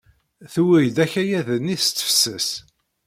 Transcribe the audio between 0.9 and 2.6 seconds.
akayad-nni s tefses.